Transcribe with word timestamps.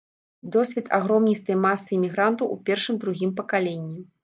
Досвед 0.53 0.87
агромністай 0.99 1.59
масы 1.67 1.89
імігрантаў 1.99 2.51
у 2.57 2.59
першым-другім 2.71 3.37
пакаленні. 3.43 4.07